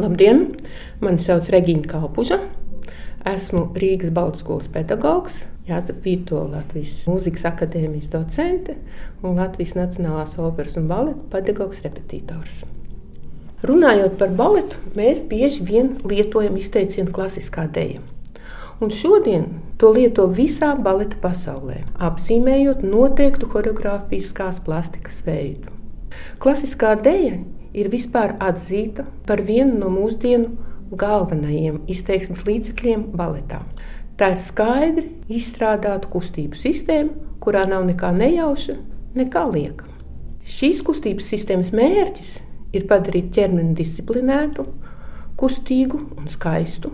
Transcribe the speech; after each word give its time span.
Labdien! 0.00 0.46
Mani 1.02 1.20
sauc 1.20 1.48
Regīna 1.52 1.84
Kalpuža. 1.90 2.38
Esmu 3.28 3.66
Rīgas 3.76 4.12
Baltskolas 4.16 4.70
pedagogs, 4.72 5.42
Jāzep 5.68 5.98
Vīto 6.06 6.40
Latvijas 6.48 7.02
Mūzikas 7.04 7.44
akadēmijas 7.50 8.08
docente 8.12 8.78
un 9.20 9.36
Latvijas 9.36 9.74
Nacionālās 9.76 10.38
operas 10.40 10.78
un 10.80 10.88
baleta 10.88 11.26
pedagogs 11.34 11.82
repetitors. 11.84 12.62
Runājot 13.66 14.16
par 14.16 14.32
baletu, 14.38 14.80
mēs 14.96 15.20
bieži 15.28 15.66
vien 15.68 15.92
lietojam 16.08 16.56
izteicienu 16.56 17.12
klasiskā 17.12 17.66
deja. 17.68 18.00
Un 18.80 18.88
šodien 18.96 19.50
to 19.76 19.92
lieto 19.92 20.24
visā 20.32 20.72
baleta 20.80 21.20
pasaulē, 21.20 21.82
apzīmējot 22.00 22.80
noteiktu 22.88 23.52
choreogrāfiskās 23.52 24.62
plastikas 24.64 25.20
veidu. 25.28 25.68
Klasiskā 26.40 26.96
deja 27.04 27.36
ir 27.76 27.90
vispār 27.92 28.34
atzīta 28.42 29.06
par 29.26 29.42
vienu 29.46 29.78
no 29.80 29.90
mūsdienu 29.92 30.96
galvenajiem 30.98 31.82
izteiksmes 31.90 32.42
līdzekļiem 32.46 33.10
baletā. 33.16 33.62
Tā 34.18 34.34
ir 34.34 34.42
skaidri 34.44 35.06
izstrādāta 35.32 36.10
kustību 36.12 36.58
sistēma, 36.58 37.14
kurā 37.40 37.64
nav 37.70 37.86
nekā 37.88 38.10
nejauša, 38.16 38.76
nekā 39.16 39.46
lieka. 39.54 39.86
Šīs 40.44 40.82
kustības 40.84 41.30
sistēmas 41.30 41.70
mērķis 41.76 42.34
ir 42.76 42.86
padarīt 42.90 43.30
ķermeni 43.36 43.76
disciplinētu, 43.78 44.66
kustīgu 45.40 46.02
un 46.18 46.28
skaistu, 46.28 46.92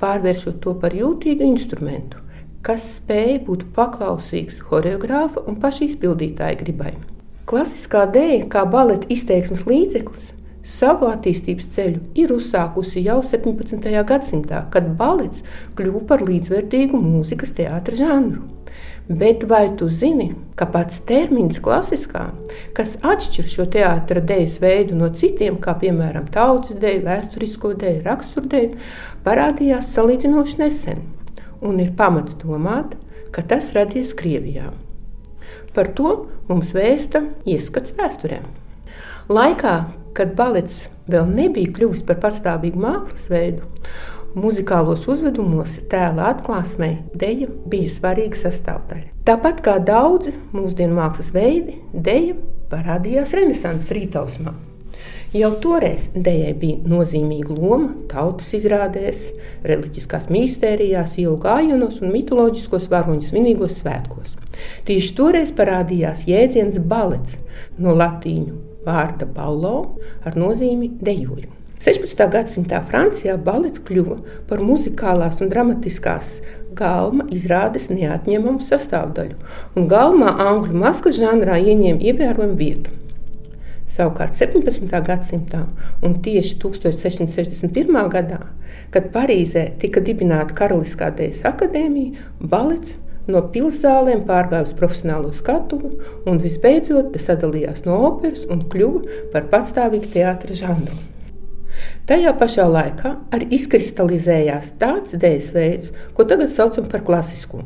pārvēršot 0.00 0.60
to 0.64 0.74
par 0.82 0.96
jūtīgu 0.96 1.46
instrumentu, 1.46 2.18
kas 2.64 2.96
spēj 2.98 3.42
būt 3.46 3.68
paklausīgs 3.76 4.62
choreogrāfa 4.66 5.44
un 5.46 5.60
paša 5.62 5.90
izpildītāja 5.92 6.58
gribai. 6.64 6.94
Klasiskā 7.44 8.06
dēļa, 8.08 8.46
kā 8.48 8.62
baleta 8.64 9.08
izteiksmes 9.12 9.66
līdzeklis, 9.68 10.30
savu 10.64 11.10
attīstības 11.10 11.66
ceļu 11.74 12.00
ir 12.16 12.32
uzsākusi 12.32 13.02
jau 13.04 13.18
17. 13.20 13.84
gadsimtā, 14.08 14.62
kad 14.72 14.86
balets 14.96 15.44
kļuva 15.76 16.00
par 16.08 16.24
līdzvērtīgu 16.24 17.00
mūzikas 17.04 17.52
teātra 17.58 17.98
žanru. 17.98 18.46
Bet 19.04 19.44
vai 19.44 19.66
tu 19.76 19.90
zini, 19.92 20.30
ka 20.56 20.64
pats 20.72 21.02
termins 21.04 21.58
klasiskā, 21.60 22.30
kas 22.72 22.94
atšķir 23.04 23.50
šo 23.52 23.66
teātra 23.74 24.22
dēļas 24.24 24.56
veidu 24.62 24.96
no 24.96 25.10
citiem, 25.12 25.58
kā 25.60 25.74
piemēram 25.82 26.30
tautas 26.32 26.78
dēļa, 26.80 27.04
vēsturisko 27.10 27.74
dēļu, 27.82 28.00
raksturdēļu, 28.06 28.78
parādījās 29.26 29.92
salīdzinoši 29.92 30.62
nesen 30.62 31.04
un 31.60 31.84
ir 31.84 31.92
pamats 31.98 32.32
domāt, 32.40 32.96
ka 33.36 33.44
tas 33.44 33.68
radies 33.76 34.16
Krievijā. 34.16 34.70
Par 35.76 35.92
to 35.92 36.14
mums 36.48 36.72
vēsta 36.76 37.24
ieskats 37.48 37.94
vēsturē. 37.98 38.40
Laikā, 39.32 39.76
kad 40.16 40.34
balets 40.38 40.84
vēl 41.10 41.28
nebija 41.30 41.72
kļuvis 41.76 42.04
par 42.06 42.20
patstāvīgu 42.22 42.80
mākslas 42.80 43.30
veidu, 43.32 43.68
muzikālos 44.34 45.06
uzvedumos 45.10 45.78
tēla 45.90 46.30
atklāsmē 46.34 46.90
deja 47.14 47.48
bija 47.70 47.92
svarīga 47.94 48.42
sastāvdaļa. 48.44 49.08
Tāpat 49.24 49.62
kā 49.64 49.78
daudzi 49.80 50.34
mūsdienu 50.52 50.98
mākslas 50.98 51.32
veidi, 51.34 51.78
deja 51.92 52.36
parādījās 52.72 53.34
Renesanses 53.36 53.94
rītausmā. 53.96 54.54
Jau 55.34 55.50
toreiz 55.58 56.06
dējai 56.14 56.52
bija 56.60 56.92
nozīmīga 56.92 57.56
loma 57.56 57.90
tautas 58.10 58.52
izrādēs, 58.54 59.26
reliģiskās 59.66 60.28
mīstērijās, 60.30 61.16
ielu 61.18 61.34
gājienos 61.42 61.98
un 62.02 62.14
mitoloģiskos 62.14 62.86
varoņu 62.92 63.32
svinīgos 63.32 63.80
svētkos. 63.80 64.36
Tieši 64.88 65.14
toreiz 65.18 65.52
parādījās 65.56 66.26
jēdziens 66.28 66.78
balets 66.78 67.36
no 67.78 67.96
latīņu 67.98 68.54
vārda 68.84 69.26
ballo 69.26 69.76
ar 70.24 70.38
nozīmi 70.38 70.90
dejoju. 71.02 71.50
16. 71.84 72.20
gadsimtā 72.32 72.78
Francijā 72.88 73.36
balets 73.36 73.82
kļuva 73.84 74.16
par 74.48 74.62
muzikālās 74.64 75.42
un 75.44 75.50
dramatiskās 75.52 76.38
galma 76.78 77.26
izrādes 77.34 77.90
neatņemamu 77.92 78.64
sastāvdaļu, 78.64 79.36
un 79.76 79.88
galmā 79.90 80.32
angļu 80.46 80.80
maskas 80.80 81.18
žanrā 81.20 81.58
ieņēma 81.60 82.00
ievērojamu 82.10 82.56
vietu. 82.58 82.94
Savukārt 83.94 84.34
17. 84.40 84.88
gadsimtā 85.06 85.60
un 86.02 86.16
tieši 86.24 86.56
1661. 86.64 88.00
gadā, 88.10 88.40
kad 88.90 89.12
Parīzē 89.14 89.68
tika 89.82 90.02
dibināta 90.02 90.56
Karaliskā 90.56 91.12
dēļas 91.14 91.44
akadēmija, 91.52 92.24
balets 92.40 92.96
no 93.30 93.42
pilsēlēm 93.54 94.24
pārgāja 94.28 94.66
uz 94.66 94.74
profesionālo 94.76 95.32
skatuvi 95.36 95.90
un 96.30 96.40
visbeidzot 96.42 97.16
sadalījās 97.20 97.84
no 97.86 97.98
operas 98.10 98.44
un 98.50 98.64
kļuva 98.70 99.28
par 99.32 99.48
patstāvīgu 99.52 100.12
teātra 100.14 100.56
žanru. 100.56 100.96
Tajā 102.08 102.34
pašā 102.38 102.66
laikā 102.70 103.14
arī 103.34 103.48
izkristalizējās 103.56 104.74
tāds 104.80 105.16
dēļas 105.18 105.50
veids, 105.56 105.90
ko 106.14 106.26
tagad 106.28 106.52
saucam 106.54 106.86
par 106.90 107.02
klasisku. 107.06 107.64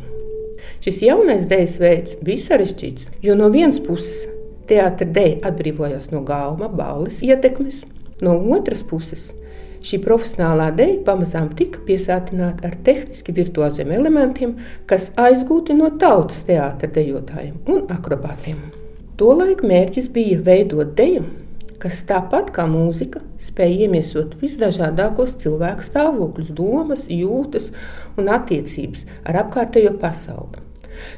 Šis 0.85 1.03
jaunais 1.05 1.45
dēļas 1.51 1.79
veids 1.83 2.19
bija 2.25 2.47
sarežģīts, 2.47 3.09
jo 3.23 3.35
no 3.39 3.51
vienas 3.53 3.81
puses 3.83 4.27
Teātris 4.69 5.15
dēļ 5.17 5.47
atbrīvojās 5.49 6.11
no 6.13 6.21
galma 6.29 6.69
balles 6.69 7.23
ietekmes, 7.25 7.81
no 8.21 8.35
otras 8.53 8.83
puses 8.85 9.31
šī 9.89 10.01
profesionālā 10.05 10.69
dēļ 10.77 10.95
pamazām 11.07 11.49
tika 11.59 11.81
piesātināta 11.87 12.69
ar 12.69 12.77
tehniski 12.85 13.33
virtuoziem 13.37 13.93
elementiem, 13.97 14.57
kas 14.91 15.09
aizgūti 15.17 15.77
no 15.79 15.91
tautas 16.03 16.43
teātra 16.49 16.91
dejotājiem 16.93 17.57
un 17.73 17.87
akrobātiem. 17.95 18.61
Tolaik 19.19 19.65
mērķis 19.67 20.11
bija 20.15 20.39
veidot 20.47 20.93
deju, 20.99 21.25
kas 21.83 22.03
tāpat 22.07 22.53
kā 22.55 22.67
mūzika 22.71 23.23
spēja 23.49 23.87
iemiesot 23.87 24.37
visdažādākos 24.43 25.37
cilvēku 25.43 25.87
stāvokļus, 25.87 26.55
domas, 26.55 27.05
jūtas 27.11 27.71
un 28.19 28.31
attiecības 28.35 29.07
ar 29.25 29.43
apkārtējo 29.45 29.95
pasauli. 30.03 30.65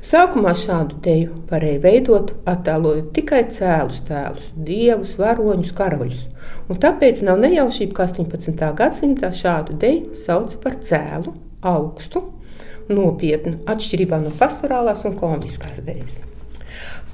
Sākumā 0.07 0.55
šādu 0.59 0.99
teju 1.05 1.37
varēja 1.51 1.81
veidot, 1.85 2.33
attēlojot 2.49 3.13
tikai 3.17 3.45
cēlus 3.55 4.01
tēlus, 4.09 4.51
dievus, 4.55 5.15
varoņus, 5.21 5.75
karaļus. 5.77 6.25
Un 6.71 6.81
tāpēc 6.83 7.23
nav 7.27 7.41
nejaušība, 7.43 7.95
ka 7.97 8.09
18. 8.09 8.73
gadsimtā 8.81 9.31
šādu 9.37 9.77
deju 9.81 10.19
sauc 10.25 10.57
par 10.63 10.81
cēlu, 10.87 11.35
augstu, 11.67 12.25
nopietnu, 12.91 13.61
atšķirībā 13.71 14.21
no 14.25 14.33
pastorālās 14.41 15.05
un 15.09 15.17
komiskās 15.21 15.81
dejas. 15.87 16.21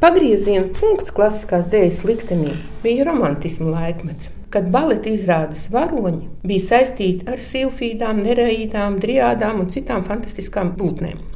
Pagrieziena 0.01 0.67
punkts 0.77 1.13
klasiskās 1.17 1.71
dēļas 1.73 2.03
liktenī 2.05 2.51
bija 2.83 3.07
romantisma 3.09 3.71
laikmets, 3.73 4.29
kad 4.53 4.69
baleta 4.73 5.09
izrādes 5.09 5.71
varoņi 5.73 6.29
bija 6.47 6.67
saistīti 6.67 7.25
ar 7.33 7.41
silfīdām, 7.41 8.21
nereīdām, 8.27 9.01
driādām 9.01 9.65
un 9.65 9.73
citām 9.73 10.05
fantastiskām 10.05 10.75
būtnēm. 10.77 11.36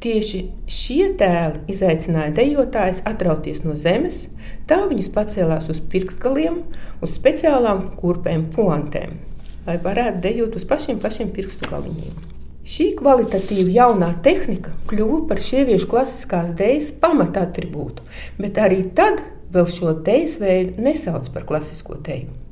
Tieši 0.00 0.38
šie 0.64 1.10
tēli 1.20 1.74
izaicināja 1.74 2.32
dejotājus 2.38 3.02
atrauties 3.04 3.58
no 3.66 3.74
zemes, 3.76 4.22
tā 4.64 4.78
viņus 4.88 5.10
pacēlās 5.12 5.66
uz 5.68 5.82
pirkstgaliem, 5.92 6.62
uz 7.04 7.16
speciālām 7.18 7.82
kurpēm, 8.00 8.46
puantēm, 8.54 9.18
lai 9.66 9.76
varētu 9.84 10.22
dejot 10.24 10.56
uz 10.56 10.64
pašiem, 10.70 11.02
pašiem 11.04 11.34
pirkstu 11.36 11.68
galiņiem. 11.68 12.16
Šī 12.64 12.94
kvalitatīva 12.96 13.76
jaunā 13.76 14.08
tehnika 14.24 14.72
kļuva 14.88 15.26
par 15.28 15.44
sieviešu 15.44 15.92
klasiskās 15.92 16.54
dēļas 16.56 16.94
pamatātribūtu, 17.04 18.04
bet 18.40 18.56
arī 18.56 18.86
tad 18.96 19.20
vēl 19.52 19.68
šo 19.68 19.98
dēļas 20.06 20.40
veidu 20.40 20.86
nesauc 20.88 21.28
par 21.34 21.44
klasisko 21.48 22.00
dēļu. 22.08 22.49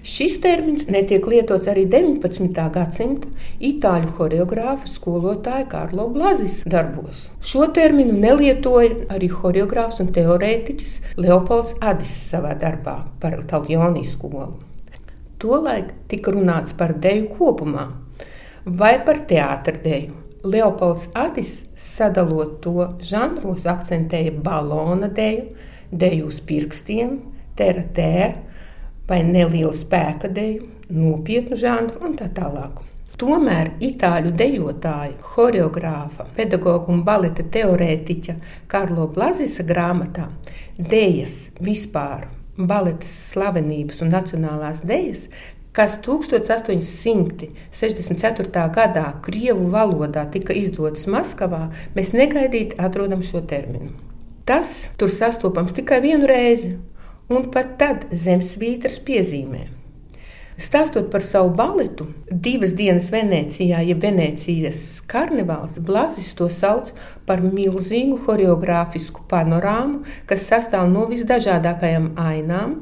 Šis 0.00 0.38
termins 0.40 0.86
netiek 0.88 1.26
lietots 1.28 1.68
arī 1.68 1.82
19. 1.90 2.56
gadsimta 2.72 3.28
itāļu 3.60 4.14
choreogrāfa 4.16 4.88
skolotāja 4.88 5.66
Karlo 5.68 6.06
Blazis 6.14 6.62
darbos. 6.64 7.26
Šo 7.44 7.66
terminu 7.76 8.16
nelietoja 8.16 9.10
arī 9.12 9.28
choreogrāfs 9.28 10.00
un 10.00 10.08
teorētiķis 10.16 10.96
Leopolds 11.20 11.76
Adis 11.84 12.14
savā 12.30 12.54
darbā 12.60 12.96
par 13.20 13.42
Taljoni 13.50 14.06
skolu. 14.08 14.54
Tolaik 15.40 15.92
tika 16.08 16.32
runāts 16.32 16.72
par 16.76 16.96
deju 16.96 17.28
kopumā 17.36 17.86
vai 18.64 18.98
par 19.04 19.24
teātra 19.28 19.76
deju. 19.84 20.16
Leopolds 20.44 21.10
Adis, 21.12 21.66
sadalot 21.76 22.60
to 22.64 22.86
žanros, 23.04 23.66
akcentēja 23.68 24.32
balona 24.40 25.10
deju, 25.12 25.50
deju 25.92 26.30
uz 26.32 26.40
pirkstiem, 26.48 27.18
tera 27.56 27.84
tēra 27.96 28.49
vai 29.10 29.24
nelielu 29.26 29.74
spēka 29.74 30.30
deju, 30.30 30.70
nopietnu 30.94 31.58
žanru 31.58 31.98
un 32.06 32.14
tā 32.18 32.30
tālāk. 32.34 32.78
Tomēr 33.20 33.74
itāļu 33.84 34.30
dejotāja, 34.32 35.12
choreogrāfa, 35.34 36.24
pedagoga 36.36 36.88
un 36.88 37.02
baleta 37.04 37.42
teorētiķa 37.52 38.34
Karlo 38.70 39.08
Blazisa 39.12 39.62
grāmatā 39.66 40.28
Dejas 40.80 41.50
vispār, 41.60 42.28
baletas 42.56 43.12
slavenības 43.34 44.00
un 44.00 44.08
nacionālās 44.14 44.80
dejas, 44.88 45.28
kas 45.76 46.00
1864. 46.06 48.64
gadā 48.72 49.20
Krievu 49.26 49.66
valodā 49.74 50.22
tika 50.32 50.56
izdotas 50.56 51.04
Maskavā, 51.04 51.68
mēs 51.92 52.16
negaidīti 52.16 52.80
atrodam 52.80 53.20
šo 53.26 53.44
terminu. 53.44 53.92
Tas 54.48 54.88
tur 54.96 55.12
sastopams 55.12 55.76
tikai 55.76 56.00
vienu 56.02 56.26
reizi, 56.26 56.80
un 57.30 57.50
pat 57.54 57.76
tad 57.80 58.08
zem 58.12 58.42
svītras 58.42 58.98
piezīmē. 59.06 59.68
Stāstot 60.60 61.06
par 61.08 61.22
savu 61.24 61.54
baletu, 61.56 62.04
divas 62.28 62.74
dienas 62.76 63.06
Venecijā, 63.08 63.78
ja 63.80 63.94
Venecijas 63.96 65.00
karnevāls, 65.08 65.78
Blazis 65.80 66.34
to 66.36 66.50
sauc 66.52 66.90
par 67.24 67.40
milzīgu 67.40 68.18
choreogrāfisku 68.26 69.24
panorāmu, 69.30 70.02
kas 70.28 70.44
sastāv 70.50 70.90
no 70.92 71.06
visdažādākajām 71.08 72.10
ainām, 72.20 72.74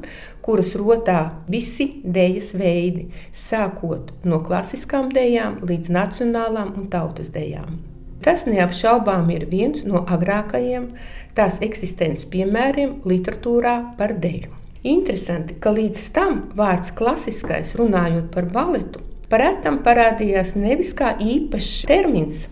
kuras 0.43 0.73
rotā 0.81 1.21
visi 1.47 1.87
dēļas 2.03 2.51
veidi, 2.59 3.05
sākot 3.47 4.11
no 4.27 4.41
klasiskām 4.43 5.13
dēļām 5.15 5.61
līdz 5.69 5.95
nacionālām 6.01 6.75
un 6.81 6.91
tautas 6.91 7.31
dēļām. 7.31 7.79
Tas 8.25 8.45
neapšaubām 8.49 9.29
ir 9.31 9.45
viens 9.51 9.85
no 9.87 10.03
agrākajiem 10.03 10.89
tās 11.37 11.59
eksistences 11.63 12.25
piemēriem 12.31 12.97
literatūrā 13.07 13.75
par 13.99 14.11
dēļu. 14.19 14.51
Interesanti, 14.89 15.55
ka 15.59 15.71
līdz 15.75 16.05
tam 16.15 16.33
vārds 16.55 16.91
klasiskais, 16.95 17.75
runājot 17.79 18.29
par 18.31 18.45
baletu, 18.51 19.01
paretam 19.31 19.81
parādījās 19.83 20.55
nevis 20.55 20.93
kā 20.95 21.15
īpašs 21.19 21.85
termins, 21.87 22.47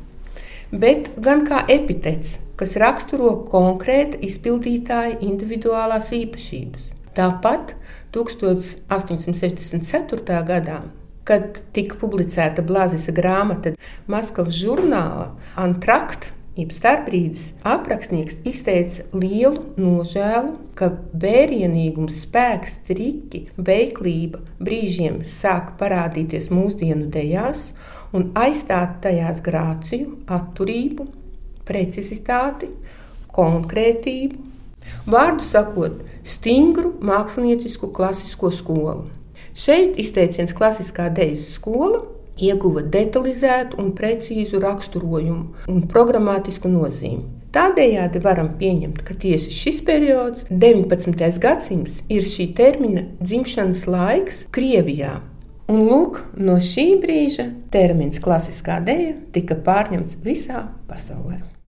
bet 0.71 1.09
gan 1.23 1.45
kā 1.47 1.65
epitets, 1.71 2.39
kas 2.59 2.75
raksturo 2.79 3.31
konkrēta 3.51 4.17
izpildītāja 4.27 5.19
individuālās 5.23 6.11
īpašības. 6.15 6.91
Tāpat 7.17 7.73
1864. 8.15 10.43
gadā, 10.51 10.77
kad 11.27 11.59
tika 11.75 11.97
publicēta 11.99 12.63
Blāzisa 12.65 13.13
grāmata 13.15 13.75
Maskavas 14.07 14.55
žurnālā 14.55 15.29
Antrakt, 15.59 16.31
jeb 16.57 16.71
starpbrīdis, 16.73 17.51
aprakstnieks 17.67 18.39
izteica 18.47 19.05
lielu 19.13 19.61
nožēlu, 19.77 20.55
ka 20.77 20.89
vērienīgums, 21.21 22.23
spēks, 22.23 22.79
triki, 22.87 23.43
veiklība 23.57 24.41
brīžiem 24.63 25.21
sāk 25.37 25.75
parādīties 25.81 26.49
mūsdienu 26.53 27.11
dejās 27.13 27.69
un 28.15 28.31
aizstāt 28.39 28.97
tajās 29.03 29.43
grāciju, 29.45 30.15
atturību, 30.33 31.05
precizitāti, 31.67 32.71
konkrētību, 33.35 34.39
vārdu 35.11 35.45
sakot, 35.45 36.01
stingru 36.25 36.95
māksliniecisku 37.05 37.91
klasisko 37.93 38.51
skolu. 38.55 39.05
Šeit 39.57 39.95
izteiciens 39.97 40.51
klasiskā 40.53 41.07
dejas 41.09 41.47
skola 41.55 42.03
ieguva 42.37 42.83
detalizētu 42.93 43.79
un 43.81 43.89
precīzu 43.97 44.61
raksturojumu 44.61 45.71
un 45.73 45.87
programmatisku 45.89 46.69
nozīmi. 46.69 47.23
Tādējādi 47.57 48.21
varam 48.21 48.51
pieņemt, 48.59 49.01
ka 49.07 49.15
tieši 49.17 49.55
šis 49.55 49.81
periods, 49.87 50.45
19. 50.51 51.41
gadsimts, 51.41 51.97
ir 52.05 52.29
šī 52.29 52.51
termina 52.59 53.07
dzimšanas 53.17 53.87
laiks 53.89 54.45
Krievijā. 54.53 55.15
Un 55.73 55.83
lūk, 55.89 56.21
no 56.37 56.61
šī 56.61 56.89
brīža 57.01 57.49
termins 57.73 58.21
klasiskā 58.21 58.77
dēļa 58.85 59.13
tika 59.33 59.57
pārņemts 59.65 60.21
visā 60.21 60.67
pasaulē. 60.91 61.56